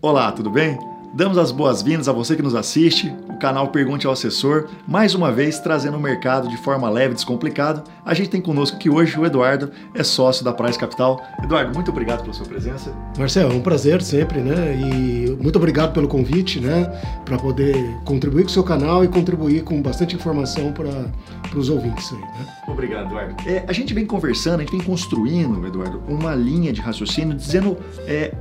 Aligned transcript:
Olá, 0.00 0.30
tudo 0.30 0.48
bem? 0.48 0.78
Damos 1.12 1.36
as 1.36 1.50
boas-vindas 1.50 2.08
a 2.08 2.12
você 2.12 2.36
que 2.36 2.42
nos 2.42 2.54
assiste, 2.54 3.12
o 3.28 3.36
canal 3.36 3.66
Pergunte 3.72 4.06
ao 4.06 4.12
Assessor, 4.12 4.68
mais 4.86 5.12
uma 5.12 5.32
vez 5.32 5.58
trazendo 5.58 5.96
o 5.96 6.00
mercado 6.00 6.48
de 6.48 6.56
forma 6.58 6.88
leve 6.88 7.10
e 7.10 7.14
descomplicada. 7.16 7.82
A 8.04 8.14
gente 8.14 8.30
tem 8.30 8.40
conosco 8.40 8.76
aqui 8.76 8.88
hoje 8.88 9.18
o 9.18 9.26
Eduardo, 9.26 9.72
é 9.96 10.04
sócio 10.04 10.44
da 10.44 10.52
Price 10.52 10.78
Capital. 10.78 11.20
Eduardo, 11.42 11.74
muito 11.74 11.90
obrigado 11.90 12.22
pela 12.22 12.32
sua 12.32 12.46
presença. 12.46 12.94
Marcelo, 13.18 13.52
é 13.52 13.56
um 13.56 13.60
prazer 13.60 14.00
sempre, 14.00 14.38
né? 14.38 14.78
E 14.80 15.36
muito 15.42 15.56
obrigado 15.56 15.92
pelo 15.92 16.06
convite, 16.06 16.60
né? 16.60 16.84
Para 17.24 17.36
poder 17.36 17.74
contribuir 18.04 18.44
com 18.44 18.50
o 18.50 18.52
seu 18.52 18.62
canal 18.62 19.02
e 19.02 19.08
contribuir 19.08 19.64
com 19.64 19.82
bastante 19.82 20.14
informação 20.14 20.72
para 20.72 21.58
os 21.58 21.68
ouvintes 21.68 22.12
aí, 22.12 22.20
né? 22.20 22.46
Obrigado, 22.68 23.06
Eduardo. 23.06 23.34
É, 23.48 23.64
a 23.66 23.72
gente 23.72 23.92
vem 23.92 24.06
conversando, 24.06 24.60
a 24.60 24.62
gente 24.62 24.76
vem 24.76 24.80
construindo, 24.80 25.66
Eduardo, 25.66 26.00
uma 26.06 26.36
linha 26.36 26.72
de 26.72 26.80
raciocínio 26.80 27.34
dizendo 27.34 27.76
é, 28.06 28.32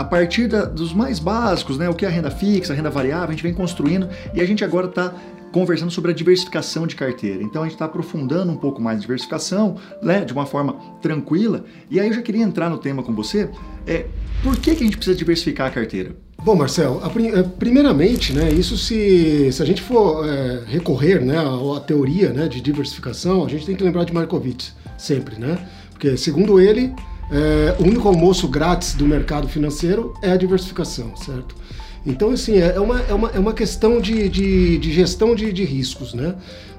a 0.00 0.04
partir 0.04 0.48
da, 0.48 0.64
dos 0.64 0.94
mais 0.94 1.18
básicos, 1.18 1.76
né, 1.76 1.86
o 1.86 1.92
que 1.92 2.06
é 2.06 2.08
a 2.08 2.10
renda 2.10 2.30
fixa, 2.30 2.72
a 2.72 2.76
renda 2.76 2.88
variável, 2.88 3.28
a 3.28 3.32
gente 3.32 3.42
vem 3.42 3.52
construindo 3.52 4.08
e 4.32 4.40
a 4.40 4.46
gente 4.46 4.64
agora 4.64 4.86
está 4.86 5.12
conversando 5.52 5.90
sobre 5.90 6.10
a 6.10 6.14
diversificação 6.14 6.86
de 6.86 6.96
carteira. 6.96 7.42
Então 7.42 7.60
a 7.60 7.66
gente 7.66 7.74
está 7.74 7.84
aprofundando 7.84 8.50
um 8.50 8.56
pouco 8.56 8.80
mais 8.80 8.96
a 8.96 9.00
diversificação, 9.02 9.76
né, 10.02 10.24
de 10.24 10.32
uma 10.32 10.46
forma 10.46 10.72
tranquila. 11.02 11.66
E 11.90 12.00
aí 12.00 12.08
eu 12.08 12.14
já 12.14 12.22
queria 12.22 12.42
entrar 12.42 12.70
no 12.70 12.78
tema 12.78 13.02
com 13.02 13.14
você. 13.14 13.50
É, 13.86 14.06
por 14.42 14.56
que, 14.56 14.74
que 14.74 14.82
a 14.82 14.86
gente 14.86 14.96
precisa 14.96 15.14
diversificar 15.14 15.66
a 15.66 15.70
carteira? 15.70 16.16
Bom, 16.42 16.56
Marcel, 16.56 17.02
eh, 17.04 17.42
primeiramente, 17.58 18.32
né, 18.32 18.50
isso 18.50 18.78
se, 18.78 19.52
se 19.52 19.62
a 19.62 19.66
gente 19.66 19.82
for 19.82 20.26
é, 20.26 20.62
recorrer 20.66 21.22
né, 21.22 21.36
à, 21.36 21.76
à 21.76 21.80
teoria 21.80 22.32
né, 22.32 22.48
de 22.48 22.62
diversificação, 22.62 23.44
a 23.44 23.48
gente 23.50 23.66
tem 23.66 23.76
que 23.76 23.84
lembrar 23.84 24.04
de 24.04 24.14
Markowitz, 24.14 24.74
sempre, 24.96 25.38
né? 25.38 25.58
Porque, 25.90 26.16
segundo 26.16 26.58
ele, 26.58 26.94
é, 27.30 27.76
o 27.78 27.84
único 27.84 28.08
almoço 28.08 28.48
grátis 28.48 28.94
do 28.94 29.06
mercado 29.06 29.48
financeiro 29.48 30.14
é 30.22 30.32
a 30.32 30.36
diversificação, 30.36 31.14
certo? 31.16 31.54
Então, 32.04 32.30
assim, 32.30 32.56
é, 32.56 32.74
é 32.76 32.80
uma, 32.80 33.00
é 33.02 33.14
uma, 33.14 33.28
é 33.30 33.38
uma 33.38 33.52
questão 33.52 34.00
de, 34.00 34.28
de, 34.28 34.78
de 34.78 34.92
gestão 34.92 35.34
de, 35.34 35.52
de 35.52 35.64
riscos, 35.64 36.14
né? 36.14 36.34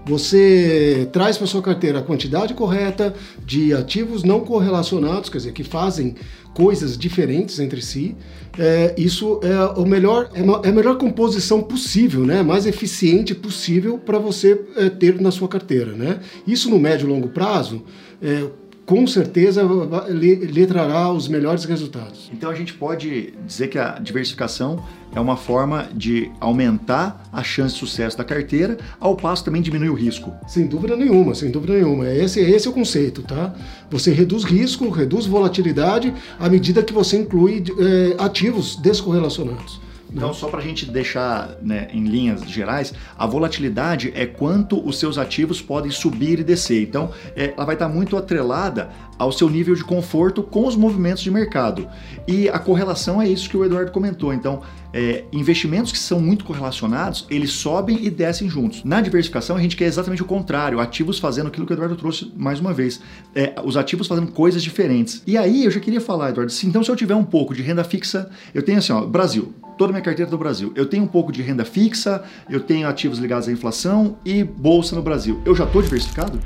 Você 0.05 1.07
traz 1.13 1.37
para 1.37 1.45
sua 1.45 1.61
carteira 1.61 1.99
a 1.99 2.01
quantidade 2.01 2.55
correta 2.55 3.13
de 3.45 3.71
ativos 3.71 4.23
não 4.23 4.39
correlacionados, 4.39 5.29
quer 5.29 5.37
dizer, 5.37 5.51
que 5.53 5.63
fazem 5.63 6.15
coisas 6.55 6.97
diferentes 6.97 7.59
entre 7.59 7.81
si. 7.83 8.15
É, 8.57 8.95
isso 8.97 9.39
é 9.43 9.79
o 9.79 9.85
melhor, 9.85 10.29
é, 10.33 10.39
é 10.39 10.69
a 10.69 10.73
melhor 10.73 10.97
composição 10.97 11.61
possível, 11.61 12.25
né? 12.25 12.41
Mais 12.41 12.65
eficiente 12.65 13.35
possível 13.35 13.99
para 13.99 14.17
você 14.17 14.59
é, 14.75 14.89
ter 14.89 15.21
na 15.21 15.29
sua 15.29 15.47
carteira, 15.47 15.93
né? 15.93 16.19
Isso 16.47 16.67
no 16.67 16.79
médio 16.79 17.07
e 17.07 17.09
longo 17.11 17.29
prazo, 17.29 17.83
é, 18.21 18.43
com 18.85 19.05
certeza 19.07 19.61
lhe, 20.09 20.35
lhe 20.35 20.65
trará 20.65 21.11
os 21.11 21.27
melhores 21.27 21.65
resultados. 21.65 22.29
Então 22.33 22.49
a 22.49 22.55
gente 22.55 22.73
pode 22.73 23.33
dizer 23.45 23.67
que 23.67 23.77
a 23.77 23.99
diversificação 23.99 24.83
é 25.13 25.19
uma 25.19 25.37
forma 25.37 25.89
de 25.93 26.31
aumentar 26.39 27.29
a 27.31 27.43
chance 27.43 27.73
de 27.73 27.79
sucesso 27.79 28.17
da 28.17 28.23
carteira, 28.23 28.77
ao 28.99 29.15
passo 29.15 29.43
também 29.43 29.61
diminuir 29.61 29.89
o 29.89 29.93
risco. 29.93 30.33
Sem 30.47 30.67
dúvida 30.67 30.95
nenhuma, 30.95 31.35
sem 31.35 31.51
dúvida 31.51 31.73
nenhuma. 31.73 32.09
Esse, 32.09 32.39
esse 32.39 32.67
é 32.67 32.69
o 32.71 32.73
conceito, 32.73 33.21
tá? 33.21 33.53
Você 33.89 34.11
reduz 34.11 34.43
risco, 34.43 34.89
reduz 34.89 35.25
volatilidade 35.25 36.13
à 36.39 36.49
medida 36.49 36.83
que 36.83 36.93
você 36.93 37.17
inclui 37.17 37.63
é, 37.79 38.23
ativos 38.23 38.77
descorrelacionados. 38.77 39.79
Então, 40.13 40.33
só 40.33 40.47
para 40.47 40.59
a 40.59 40.63
gente 40.63 40.85
deixar 40.85 41.57
né, 41.61 41.87
em 41.93 42.03
linhas 42.03 42.41
gerais, 42.49 42.93
a 43.17 43.25
volatilidade 43.25 44.11
é 44.13 44.25
quanto 44.25 44.85
os 44.85 44.99
seus 44.99 45.17
ativos 45.17 45.61
podem 45.61 45.91
subir 45.91 46.39
e 46.39 46.43
descer. 46.43 46.83
Então, 46.83 47.11
é, 47.35 47.53
ela 47.55 47.65
vai 47.65 47.75
estar 47.75 47.87
muito 47.87 48.17
atrelada 48.17 48.89
ao 49.17 49.31
seu 49.31 49.49
nível 49.49 49.75
de 49.75 49.83
conforto 49.83 50.41
com 50.41 50.65
os 50.65 50.75
movimentos 50.75 51.21
de 51.21 51.29
mercado. 51.29 51.87
E 52.27 52.49
a 52.49 52.59
correlação 52.59 53.21
é 53.21 53.27
isso 53.27 53.49
que 53.49 53.55
o 53.55 53.63
Eduardo 53.63 53.91
comentou. 53.91 54.33
Então, 54.33 54.61
é, 54.93 55.23
investimentos 55.31 55.91
que 55.91 55.99
são 55.99 56.19
muito 56.19 56.43
correlacionados, 56.43 57.25
eles 57.29 57.51
sobem 57.51 58.03
e 58.03 58.09
descem 58.09 58.49
juntos. 58.49 58.83
Na 58.83 58.99
diversificação, 58.99 59.55
a 59.55 59.61
gente 59.61 59.77
quer 59.77 59.85
exatamente 59.85 60.21
o 60.21 60.25
contrário, 60.25 60.79
ativos 60.79 61.19
fazendo 61.19 61.47
aquilo 61.47 61.65
que 61.65 61.71
o 61.71 61.75
Eduardo 61.75 61.95
trouxe 61.95 62.31
mais 62.35 62.59
uma 62.59 62.73
vez. 62.73 62.99
É, 63.33 63.53
os 63.63 63.77
ativos 63.77 64.07
fazendo 64.07 64.31
coisas 64.31 64.61
diferentes. 64.61 65.23
E 65.25 65.37
aí, 65.37 65.65
eu 65.65 65.71
já 65.71 65.79
queria 65.79 66.01
falar, 66.01 66.31
Eduardo, 66.31 66.51
se, 66.51 66.67
então 66.67 66.83
se 66.83 66.91
eu 66.91 66.95
tiver 66.95 67.15
um 67.15 67.23
pouco 67.23 67.53
de 67.53 67.61
renda 67.61 67.83
fixa, 67.83 68.29
eu 68.53 68.63
tenho 68.63 68.79
assim, 68.79 68.91
ó, 68.91 69.05
Brasil, 69.05 69.53
toda 69.81 69.93
a 69.93 69.93
minha 69.93 70.03
carteira 70.03 70.29
do 70.29 70.37
Brasil. 70.37 70.71
Eu 70.75 70.85
tenho 70.85 71.03
um 71.03 71.07
pouco 71.07 71.31
de 71.31 71.41
renda 71.41 71.65
fixa, 71.65 72.23
eu 72.47 72.59
tenho 72.59 72.87
ativos 72.87 73.17
ligados 73.17 73.47
à 73.47 73.51
inflação 73.51 74.15
e 74.23 74.43
bolsa 74.43 74.95
no 74.95 75.01
Brasil. 75.01 75.41
Eu 75.43 75.55
já 75.55 75.63
estou 75.63 75.81
diversificado? 75.81 76.39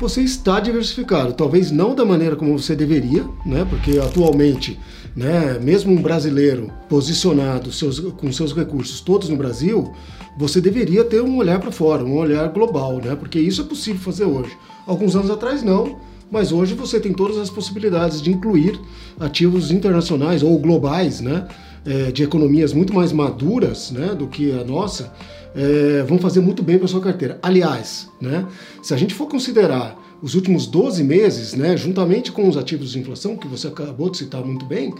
Você 0.00 0.22
está 0.22 0.58
diversificado, 0.58 1.34
talvez 1.34 1.70
não 1.70 1.94
da 1.94 2.04
maneira 2.04 2.34
como 2.34 2.58
você 2.58 2.74
deveria, 2.74 3.24
né? 3.46 3.64
Porque 3.70 4.00
atualmente, 4.00 4.76
né, 5.14 5.56
mesmo 5.62 5.92
um 5.92 6.02
brasileiro 6.02 6.68
posicionado 6.88 7.70
seus, 7.70 8.00
com 8.00 8.32
seus 8.32 8.52
recursos 8.52 9.00
todos 9.00 9.28
no 9.28 9.36
Brasil, 9.36 9.94
você 10.36 10.60
deveria 10.60 11.04
ter 11.04 11.22
um 11.22 11.36
olhar 11.36 11.60
para 11.60 11.70
fora, 11.70 12.04
um 12.04 12.16
olhar 12.16 12.48
global, 12.48 12.94
né? 12.96 13.14
Porque 13.14 13.38
isso 13.38 13.60
é 13.60 13.64
possível 13.64 14.00
fazer 14.00 14.24
hoje. 14.24 14.50
Alguns 14.84 15.14
anos 15.14 15.30
atrás 15.30 15.62
não 15.62 15.96
mas 16.30 16.50
hoje 16.50 16.74
você 16.74 16.98
tem 16.98 17.12
todas 17.12 17.38
as 17.38 17.48
possibilidades 17.48 18.20
de 18.20 18.32
incluir 18.32 18.80
ativos 19.20 19.70
internacionais 19.70 20.42
ou 20.42 20.58
globais, 20.58 21.20
né, 21.20 21.46
é, 21.84 22.10
de 22.10 22.22
economias 22.22 22.72
muito 22.72 22.92
mais 22.92 23.12
maduras 23.12 23.90
né, 23.90 24.14
do 24.14 24.26
que 24.26 24.52
a 24.52 24.64
nossa, 24.64 25.12
é, 25.54 26.02
vão 26.02 26.18
fazer 26.18 26.40
muito 26.40 26.62
bem 26.62 26.78
para 26.78 26.88
sua 26.88 27.00
carteira. 27.00 27.38
Aliás, 27.42 28.08
né, 28.20 28.46
se 28.82 28.92
a 28.94 28.96
gente 28.96 29.14
for 29.14 29.28
considerar 29.28 29.96
os 30.22 30.34
últimos 30.34 30.66
12 30.66 31.04
meses, 31.04 31.54
né, 31.54 31.76
juntamente 31.76 32.32
com 32.32 32.48
os 32.48 32.56
ativos 32.56 32.92
de 32.92 32.98
inflação, 32.98 33.36
que 33.36 33.46
você 33.46 33.68
acabou 33.68 34.08
de 34.10 34.18
citar 34.18 34.42
muito 34.44 34.64
bem, 34.64 34.94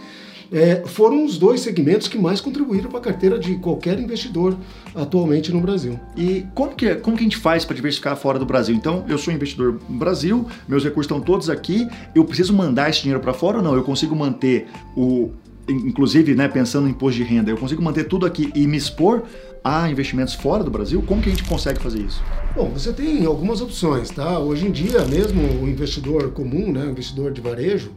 é, 0.51 0.83
foram 0.85 1.25
os 1.25 1.37
dois 1.37 1.61
segmentos 1.61 2.07
que 2.07 2.17
mais 2.17 2.39
contribuíram 2.39 2.89
para 2.89 2.99
a 2.99 3.01
carteira 3.01 3.39
de 3.39 3.55
qualquer 3.55 3.99
investidor 3.99 4.55
atualmente 4.93 5.51
no 5.51 5.59
Brasil. 5.59 5.99
E 6.15 6.45
como 6.53 6.75
que, 6.75 6.95
como 6.95 7.17
que 7.17 7.23
a 7.23 7.25
gente 7.25 7.37
faz 7.37 7.65
para 7.65 7.75
diversificar 7.75 8.15
fora 8.15 8.37
do 8.37 8.45
Brasil? 8.45 8.75
Então, 8.75 9.03
eu 9.07 9.17
sou 9.17 9.33
investidor 9.33 9.79
no 9.89 9.97
Brasil, 9.97 10.45
meus 10.67 10.83
recursos 10.83 11.11
estão 11.11 11.19
todos 11.19 11.49
aqui, 11.49 11.87
eu 12.13 12.23
preciso 12.25 12.53
mandar 12.53 12.89
esse 12.89 13.01
dinheiro 13.01 13.21
para 13.21 13.33
fora 13.33 13.57
ou 13.57 13.63
não? 13.63 13.75
Eu 13.75 13.83
consigo 13.83 14.15
manter 14.15 14.67
o. 14.95 15.31
Inclusive, 15.67 16.35
né, 16.35 16.47
pensando 16.47 16.87
em 16.87 16.91
imposto 16.91 17.17
de 17.17 17.23
renda, 17.23 17.49
eu 17.49 17.57
consigo 17.57 17.81
manter 17.81 18.05
tudo 18.05 18.25
aqui 18.25 18.51
e 18.55 18.67
me 18.67 18.77
expor 18.77 19.23
a 19.63 19.89
investimentos 19.89 20.35
fora 20.35 20.63
do 20.63 20.69
Brasil? 20.69 21.01
Como 21.01 21.21
que 21.21 21.29
a 21.29 21.31
gente 21.31 21.43
consegue 21.45 21.81
fazer 21.81 21.99
isso? 21.99 22.21
Bom, 22.55 22.69
você 22.69 22.93
tem 22.93 23.25
algumas 23.25 23.61
opções, 23.61 24.11
tá? 24.11 24.37
Hoje 24.37 24.67
em 24.67 24.71
dia, 24.71 25.03
mesmo 25.05 25.41
o 25.41 25.67
investidor 25.67 26.29
comum, 26.31 26.71
né, 26.71 26.85
o 26.85 26.91
investidor 26.91 27.31
de 27.31 27.41
varejo, 27.41 27.91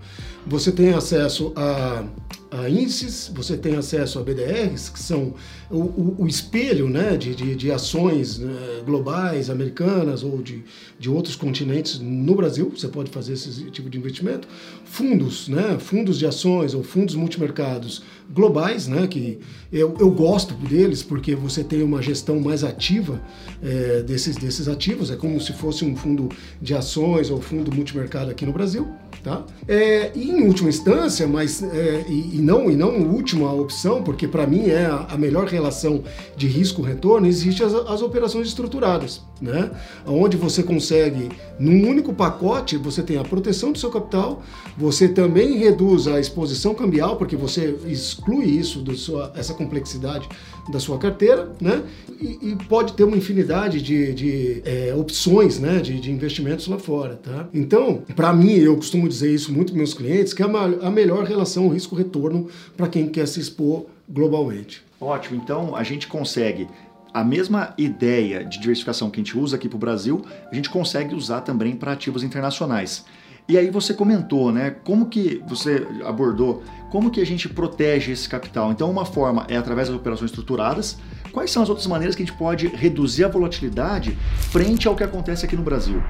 você 0.47 0.73
tem 0.73 0.95
acesso 0.95 1.53
a 1.55 2.05
a 2.51 2.69
índices, 2.69 3.31
você 3.35 3.57
tem 3.57 3.77
acesso 3.77 4.19
a 4.19 4.23
BDRs, 4.23 4.89
que 4.89 4.99
são 4.99 5.35
o, 5.71 5.79
o, 5.79 6.17
o 6.21 6.27
espelho 6.27 6.89
né, 6.89 7.17
de, 7.17 7.35
de, 7.35 7.55
de 7.55 7.71
ações 7.71 8.39
né, 8.39 8.83
globais, 8.87 9.51
americanas 9.51 10.23
ou 10.23 10.43
de, 10.43 10.65
de 10.99 11.11
outros 11.11 11.37
continentes 11.37 11.99
no 11.99 12.35
Brasil, 12.35 12.73
você 12.75 12.89
pode 12.89 13.11
fazer 13.11 13.35
esse 13.35 13.71
tipo 13.71 13.91
de 13.91 13.99
investimento. 13.99 14.49
Fundos, 14.85 15.49
né, 15.49 15.77
fundos 15.79 16.19
de 16.19 16.27
ações 16.27 16.73
ou 16.73 16.83
fundos 16.83 17.15
multimercados 17.15 18.03
globais, 18.31 18.87
né, 18.89 19.07
que 19.07 19.39
eu, 19.71 19.95
eu 20.01 20.11
gosto 20.11 20.55
deles 20.55 21.03
porque 21.03 21.35
você 21.35 21.63
tem 21.63 21.83
uma 21.83 22.01
gestão 22.01 22.41
mais 22.41 22.65
ativa 22.65 23.21
é, 23.63 24.03
desses, 24.03 24.37
desses 24.37 24.69
ativos, 24.69 25.11
é 25.11 25.17
como 25.17 25.39
se 25.41 25.53
fosse 25.53 25.85
um 25.85 25.95
fundo 25.95 26.29
de 26.61 26.75
ações 26.75 27.31
ou 27.31 27.41
fundo 27.41 27.75
multimercado 27.75 28.31
aqui 28.31 28.47
no 28.47 28.53
Brasil. 28.53 28.89
Tá? 29.23 29.45
É, 29.67 30.13
e 30.15 30.31
em 30.31 30.47
última 30.47 30.69
instância, 30.69 31.27
mas 31.27 31.63
é, 31.63 32.05
e, 32.09 32.38
e, 32.39 32.41
não 32.41 32.71
e 32.71 32.77
não 32.77 32.91
última 33.03 33.53
opção, 33.53 34.03
porque 34.03 34.29
para 34.29 34.47
mim 34.47 34.69
é 34.69 34.87
a, 34.87 35.17
melhor 35.19 35.47
relação 35.49 36.05
de 36.37 36.47
risco-retorno, 36.47 37.27
existe 37.27 37.65
as, 37.65 37.75
as, 37.75 38.01
operações 38.01 38.47
estruturadas, 38.47 39.21
né? 39.41 39.71
Onde 40.07 40.37
você 40.37 40.63
consegue, 40.63 41.29
num 41.59 41.89
único 41.89 42.15
pacote, 42.15 42.77
você 42.77 43.03
tem 43.03 43.19
a 43.19 43.25
proteção 43.25 43.73
do 43.73 43.79
seu 43.79 43.91
capital, 43.91 44.43
você 44.77 45.09
também 45.09 45.59
reduz 45.59 46.07
a 46.07 46.21
exposição 46.21 46.75
cambial, 46.75 47.17
porque 47.17 47.37
você 47.37 47.77
exclui 47.87 48.45
isso, 48.47 48.79
do 48.79 48.95
sua, 48.97 49.33
essa 49.35 49.53
complexidade 49.53 50.29
da 50.71 50.81
sua 50.81 50.99
carteira, 50.99 51.53
né? 51.61 51.83
E, 52.21 52.51
e 52.51 52.57
pode 52.69 52.93
ter 52.95 53.05
uma 53.05 53.17
infinidade 53.17 53.81
de, 53.81 54.13
de 54.13 54.63
é, 54.65 54.95
opções, 54.95 55.59
né? 55.59 55.79
De, 55.81 56.01
de, 56.01 56.11
investimentos 56.11 56.67
lá 56.69 56.79
fora, 56.79 57.17
tá? 57.17 57.49
Então, 57.53 58.03
para 58.15 58.33
mim, 58.33 58.53
eu 58.53 58.77
costumo 58.77 59.09
dizer 59.09 59.33
isso 59.33 59.53
muito 59.53 59.73
para 59.73 59.79
meus 59.79 59.95
clientes, 59.95 60.33
que 60.33 60.43
é 60.43 60.47
a, 60.47 60.89
a 60.89 60.91
melhor 60.91 61.25
relação 61.25 61.69
risco-retorno 61.69 62.49
para 62.77 62.89
quem 62.89 63.09
quer 63.09 63.27
se 63.27 63.41
expor 63.41 63.87
globalmente. 64.09 64.83
Ótimo, 65.01 65.41
então 65.43 65.77
a 65.77 65.83
gente 65.83 66.09
consegue 66.09 66.67
a 67.13 67.25
mesma 67.25 67.75
ideia 67.79 68.45
de 68.45 68.61
diversificação 68.61 69.11
que 69.11 69.21
a 69.21 69.23
gente 69.25 69.37
usa 69.37 69.57
aqui 69.57 69.69
para 69.69 69.77
o 69.77 69.79
Brasil, 69.79 70.23
a 70.51 70.55
gente 70.55 70.69
consegue 70.69 71.15
usar 71.15 71.41
também 71.41 71.75
para 71.75 71.93
ativos 71.93 72.23
internacionais. 72.23 73.05
E 73.49 73.57
aí 73.57 73.71
você 73.71 73.95
comentou, 73.95 74.53
né? 74.53 74.77
Como 74.85 75.07
que 75.07 75.43
você 75.49 75.87
abordou, 76.05 76.63
como 76.91 77.11
que 77.11 77.19
a 77.19 77.25
gente 77.25 77.49
protege 77.49 78.13
esse 78.13 78.29
capital? 78.29 78.71
Então, 78.71 78.91
uma 78.91 79.07
forma 79.07 79.47
é 79.49 79.57
através 79.57 79.89
das 79.89 79.97
operações 79.97 80.31
estruturadas. 80.31 80.99
Quais 81.33 81.51
são 81.51 81.63
as 81.63 81.71
outras 81.71 81.87
maneiras 81.87 82.15
que 82.15 82.23
a 82.23 82.27
gente 82.27 82.37
pode 82.37 82.67
reduzir 82.67 83.25
a 83.25 83.29
volatilidade 83.29 84.19
frente 84.51 84.87
ao 84.87 84.95
que 84.95 85.03
acontece 85.03 85.47
aqui 85.47 85.57
no 85.57 85.63
Brasil? 85.63 86.03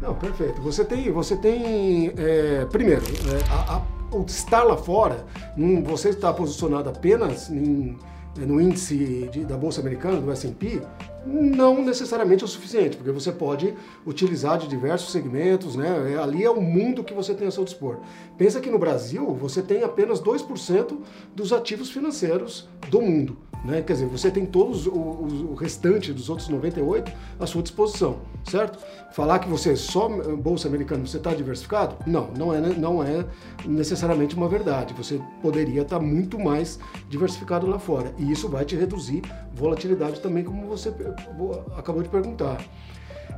Não, 0.00 0.12
perfeito. 0.16 0.60
Você 0.60 0.84
tem, 0.84 1.12
você 1.12 1.36
tem 1.36 2.12
é, 2.16 2.64
primeiro, 2.64 3.02
é, 3.02 3.52
a, 3.52 3.76
a 3.76 3.82
estar 4.26 4.64
lá 4.64 4.76
fora, 4.76 5.24
você 5.84 6.08
está 6.08 6.32
posicionado 6.32 6.88
apenas 6.88 7.48
em, 7.48 7.96
no 8.36 8.60
índice 8.60 9.28
de, 9.30 9.44
da 9.44 9.56
Bolsa 9.56 9.80
Americana, 9.80 10.20
do 10.20 10.30
S&P, 10.30 10.82
não 11.26 11.82
necessariamente 11.82 12.42
é 12.42 12.46
o 12.46 12.48
suficiente, 12.48 12.96
porque 12.96 13.12
você 13.12 13.30
pode 13.30 13.74
utilizar 14.06 14.58
de 14.58 14.66
diversos 14.66 15.12
segmentos, 15.12 15.76
né? 15.76 16.12
É, 16.12 16.16
ali 16.16 16.42
é 16.42 16.50
o 16.50 16.60
mundo 16.60 17.04
que 17.04 17.14
você 17.14 17.34
tem 17.34 17.46
a 17.46 17.50
seu 17.50 17.64
dispor. 17.64 17.98
Pensa 18.36 18.60
que 18.60 18.70
no 18.70 18.78
Brasil 18.78 19.34
você 19.34 19.62
tem 19.62 19.82
apenas 19.82 20.20
2% 20.20 20.98
dos 21.34 21.52
ativos 21.52 21.90
financeiros 21.90 22.68
do 22.88 23.00
mundo. 23.00 23.36
Né? 23.64 23.80
Quer 23.82 23.92
dizer, 23.92 24.06
você 24.06 24.30
tem 24.30 24.44
todos 24.44 24.86
o, 24.86 25.54
restante 25.54 26.12
dos 26.12 26.28
outros 26.28 26.48
98 26.48 27.12
à 27.38 27.46
sua 27.46 27.62
disposição, 27.62 28.18
certo? 28.44 28.78
Falar 29.12 29.38
que 29.38 29.48
você 29.48 29.72
é 29.72 29.76
só 29.76 30.08
bolsa 30.08 30.66
americana, 30.66 31.06
você 31.06 31.18
está 31.18 31.32
diversificado? 31.32 31.96
Não, 32.06 32.28
não 32.36 32.52
é, 32.52 32.60
não 32.60 33.02
é 33.02 33.24
necessariamente 33.64 34.34
uma 34.34 34.48
verdade. 34.48 34.94
Você 34.94 35.20
poderia 35.40 35.82
estar 35.82 35.98
tá 35.98 36.04
muito 36.04 36.38
mais 36.38 36.78
diversificado 37.08 37.66
lá 37.66 37.78
fora. 37.78 38.12
E 38.18 38.32
isso 38.32 38.48
vai 38.48 38.64
te 38.64 38.74
reduzir 38.74 39.22
volatilidade 39.54 40.20
também, 40.20 40.42
como 40.42 40.66
você 40.66 40.92
acabou 41.76 42.02
de 42.02 42.08
perguntar. 42.08 42.58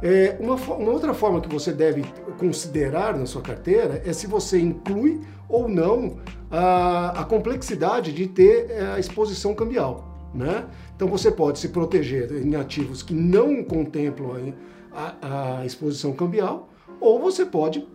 É, 0.03 0.37
uma, 0.41 0.55
uma, 0.55 0.91
outra 0.91 1.15
forma 1.15 1.41
que 1.41 1.49
você 1.49 1.73
deve 1.73 2.05
considerar 2.38 3.17
na 3.17 3.26
sua 3.26 3.43
carteira 3.43 4.03
é 4.05 4.12
se 4.12 4.26
você 4.26 4.61
inclui 4.61 5.21
ou 5.49 5.69
não 5.69 6.19
a, 6.50 7.21
a 7.21 7.25
complexidade 7.25 8.12
de 8.12 8.26
ter 8.26 8.71
é, 8.71 8.93
a 8.94 8.99
exposição 8.99 9.55
cambial. 9.55 10.13
Né? 10.35 10.67
Então 10.97 11.07
você 11.07 11.31
pode 11.31 11.59
se 11.61 11.69
proteger 11.69 12.33
em 12.45 12.57
ativos 12.57 13.03
que 13.03 13.15
não 13.15 13.63
contemplam 13.63 14.53
a, 14.93 15.61
a 15.61 15.67
exposição 15.67 16.13
cambial, 16.13 16.69
ou 17.01 17.21
você 17.21 17.47
pode 17.47 17.87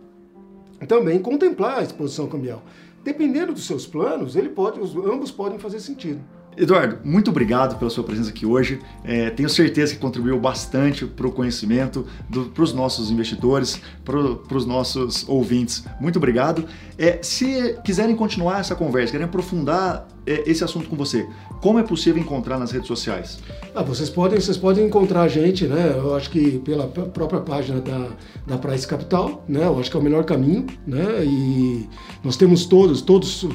também 0.88 1.20
contemplar 1.20 1.80
a 1.80 1.82
exposição 1.82 2.26
cambial. 2.26 2.62
Dependendo 3.04 3.52
dos 3.52 3.66
seus 3.66 3.86
planos, 3.86 4.36
ele 4.36 4.48
pode, 4.48 4.80
os, 4.80 4.94
ambos 4.96 5.30
podem 5.30 5.58
fazer 5.58 5.80
sentido. 5.80 6.20
Eduardo, 6.60 6.98
muito 7.02 7.30
obrigado 7.30 7.78
pela 7.78 7.90
sua 7.90 8.04
presença 8.04 8.28
aqui 8.28 8.44
hoje. 8.44 8.80
É, 9.02 9.30
tenho 9.30 9.48
certeza 9.48 9.94
que 9.94 9.98
contribuiu 9.98 10.38
bastante 10.38 11.06
para 11.06 11.26
o 11.26 11.32
conhecimento, 11.32 12.06
para 12.54 12.62
os 12.62 12.74
nossos 12.74 13.10
investidores, 13.10 13.80
para 14.04 14.18
os 14.54 14.66
nossos 14.66 15.26
ouvintes. 15.26 15.82
Muito 15.98 16.16
obrigado. 16.16 16.66
É, 16.98 17.18
se 17.22 17.78
quiserem 17.82 18.14
continuar 18.14 18.60
essa 18.60 18.74
conversa, 18.74 19.12
querem 19.12 19.24
aprofundar 19.24 20.06
é, 20.26 20.50
esse 20.50 20.62
assunto 20.62 20.86
com 20.86 20.96
você, 20.96 21.26
como 21.62 21.78
é 21.78 21.82
possível 21.82 22.20
encontrar 22.20 22.58
nas 22.58 22.72
redes 22.72 22.88
sociais? 22.88 23.38
Ah, 23.74 23.82
vocês, 23.82 24.10
podem, 24.10 24.38
vocês 24.38 24.58
podem 24.58 24.84
encontrar 24.84 25.22
a 25.22 25.28
gente, 25.28 25.66
né? 25.66 25.94
Eu 25.96 26.14
acho 26.14 26.28
que 26.28 26.58
pela 26.58 26.86
própria 26.86 27.40
página 27.40 27.80
da, 27.80 28.08
da 28.46 28.58
Price 28.58 28.86
Capital, 28.86 29.42
né? 29.48 29.64
Eu 29.64 29.80
acho 29.80 29.90
que 29.90 29.96
é 29.96 30.00
o 30.00 30.02
melhor 30.02 30.24
caminho, 30.24 30.66
né? 30.86 31.24
E 31.24 31.88
nós 32.22 32.36
temos 32.36 32.66
todos, 32.66 33.00
todos 33.00 33.46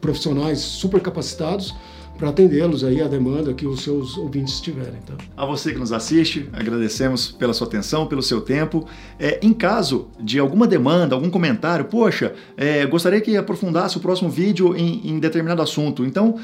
profissionais 0.00 0.60
super 0.60 1.02
capacitados 1.02 1.74
para 2.16 2.28
atendê-los 2.28 2.84
aí 2.84 3.02
a 3.02 3.08
demanda 3.08 3.52
que 3.52 3.66
os 3.66 3.82
seus 3.82 4.16
ouvintes 4.16 4.60
tiverem. 4.60 5.00
Tá? 5.06 5.14
A 5.36 5.44
você 5.44 5.72
que 5.72 5.78
nos 5.78 5.92
assiste, 5.92 6.48
agradecemos 6.52 7.30
pela 7.30 7.52
sua 7.52 7.66
atenção, 7.66 8.06
pelo 8.06 8.22
seu 8.22 8.40
tempo. 8.40 8.86
É, 9.18 9.38
em 9.42 9.52
caso 9.52 10.08
de 10.20 10.38
alguma 10.38 10.66
demanda, 10.66 11.14
algum 11.14 11.30
comentário, 11.30 11.86
poxa, 11.86 12.34
é, 12.56 12.86
gostaria 12.86 13.20
que 13.20 13.36
aprofundasse 13.36 13.96
o 13.96 14.00
próximo 14.00 14.30
vídeo 14.30 14.76
em, 14.76 15.08
em 15.08 15.18
determinado 15.18 15.62
assunto. 15.62 16.04
Então, 16.04 16.36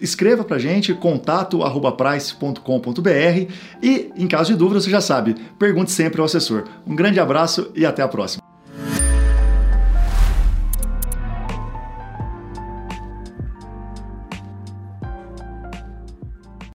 escreva 0.00 0.44
para 0.44 0.58
gente, 0.58 0.94
contato 0.94 1.60
price.com.br 1.96 3.52
e, 3.82 4.10
em 4.16 4.26
caso 4.26 4.52
de 4.52 4.58
dúvida, 4.58 4.80
você 4.80 4.90
já 4.90 5.00
sabe, 5.00 5.34
pergunte 5.58 5.90
sempre 5.90 6.20
ao 6.20 6.26
assessor. 6.26 6.64
Um 6.86 6.94
grande 6.94 7.18
abraço 7.18 7.70
e 7.74 7.84
até 7.84 8.02
a 8.02 8.08
próxima. 8.08 8.45